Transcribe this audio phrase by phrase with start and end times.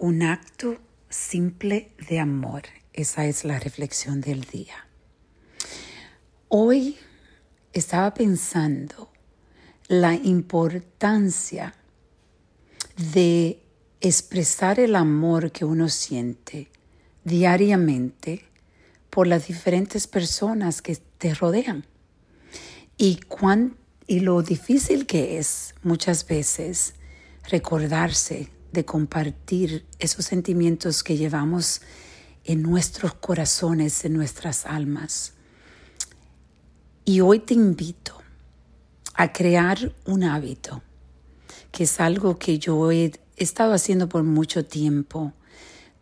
[0.00, 0.78] un acto
[1.10, 2.62] simple de amor.
[2.94, 4.88] Esa es la reflexión del día.
[6.48, 6.96] Hoy
[7.74, 9.12] estaba pensando
[9.88, 11.74] la importancia
[13.12, 13.62] de
[14.00, 16.70] expresar el amor que uno siente
[17.24, 18.46] diariamente
[19.10, 21.84] por las diferentes personas que te rodean.
[22.96, 23.76] Y, cuán,
[24.06, 26.94] y lo difícil que es muchas veces
[27.50, 31.80] recordarse de compartir esos sentimientos que llevamos
[32.44, 35.34] en nuestros corazones, en nuestras almas.
[37.04, 38.20] Y hoy te invito
[39.14, 40.82] a crear un hábito,
[41.72, 45.32] que es algo que yo he estado haciendo por mucho tiempo,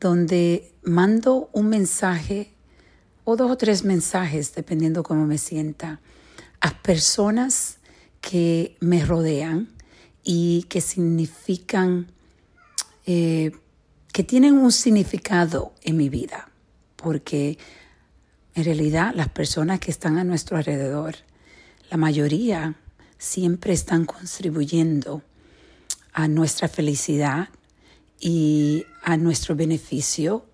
[0.00, 2.52] donde mando un mensaje
[3.24, 6.00] o dos o tres mensajes, dependiendo cómo me sienta,
[6.60, 7.78] a personas
[8.20, 9.68] que me rodean
[10.22, 12.12] y que significan,
[13.10, 13.52] eh,
[14.12, 16.50] que tienen un significado en mi vida,
[16.94, 17.56] porque
[18.54, 21.14] en realidad las personas que están a nuestro alrededor,
[21.90, 22.74] la mayoría
[23.16, 25.22] siempre están contribuyendo
[26.12, 27.48] a nuestra felicidad
[28.20, 30.44] y a nuestro beneficio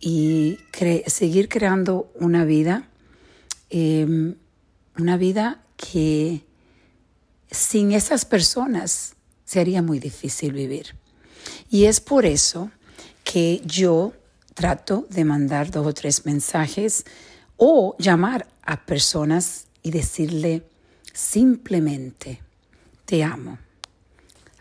[0.00, 0.58] y
[1.06, 2.88] seguir creando una vida,
[3.70, 4.34] em,
[4.98, 6.42] una vida que
[7.52, 11.03] sin esas personas sería muy difícil vivir.
[11.70, 12.70] Y es por eso
[13.22, 14.12] que yo
[14.54, 17.04] trato de mandar dos o tres mensajes
[17.56, 20.64] o llamar a personas y decirle
[21.12, 22.40] simplemente,
[23.04, 23.58] te amo,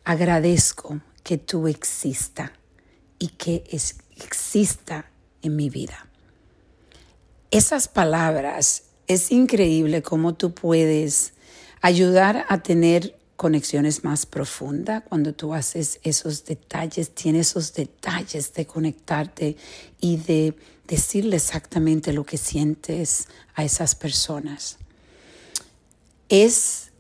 [0.04, 2.54] agradezco que tú exista
[3.20, 3.64] y que
[4.18, 5.06] exista
[5.42, 6.08] en mi vida.
[7.52, 11.34] Esas palabras, es increíble cómo tú puedes
[11.82, 18.66] ayudar a tener conexiones más profundas cuando tú haces esos detalles, tienes esos detalles de
[18.66, 19.58] conectarte
[20.00, 20.56] y de
[20.88, 24.78] decirle exactamente lo que sientes a esas personas.
[26.30, 26.94] Es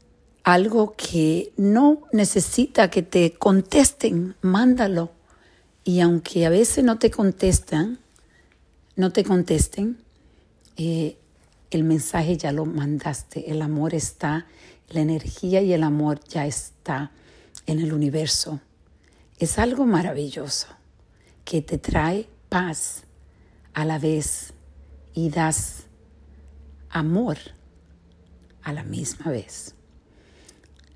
[0.43, 5.13] algo que no necesita que te contesten, mándalo.
[5.85, 7.99] Y aunque a veces no te contestan,
[8.97, 9.97] no te contesten,
[10.75, 11.15] eh,
[11.71, 14.45] el mensaje ya lo mandaste, el amor está,
[14.89, 17.11] la energía y el amor ya está
[17.65, 18.59] en el universo.
[19.39, 20.67] Es algo maravilloso
[21.45, 23.03] que te trae paz
[23.73, 24.53] a la vez
[25.13, 25.83] y das
[26.89, 27.37] amor
[28.61, 29.75] a la misma vez.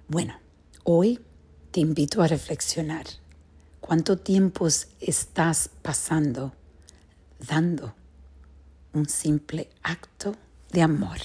[0.08, 0.40] Bueno,
[0.84, 1.20] hoy
[1.72, 3.06] te invito a reflexionar.
[3.82, 6.54] ¿Cuánto tiempo estás pasando
[7.40, 7.94] dando
[8.94, 10.36] un simple acto
[10.72, 11.18] de amor.